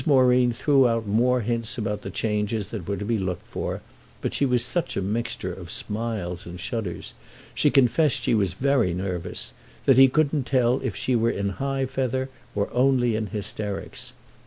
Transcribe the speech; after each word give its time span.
Moreen 0.03 0.51
threw 0.51 0.87
out 0.87 1.05
more 1.05 1.41
hints 1.41 1.77
about 1.77 2.01
the 2.01 2.09
changes 2.09 2.69
that 2.69 2.87
were 2.87 2.97
to 2.97 3.05
be 3.05 3.19
looked 3.19 3.45
for, 3.45 3.81
but 4.19 4.33
she 4.33 4.47
was 4.47 4.65
such 4.65 4.97
a 4.97 5.01
mixture 5.03 5.53
of 5.53 5.69
smiles 5.69 6.47
and 6.47 6.59
shudders—she 6.59 7.69
confessed 7.69 8.23
she 8.23 8.33
was 8.33 8.55
very 8.55 8.95
nervous—that 8.95 9.99
he 9.99 10.07
couldn't 10.07 10.45
tell 10.47 10.79
if 10.83 10.95
she 10.95 11.15
were 11.15 11.29
in 11.29 11.49
high 11.49 11.85
feather 11.85 12.29
or 12.55 12.67
only 12.73 13.15
in 13.15 13.27
hysterics. 13.27 14.13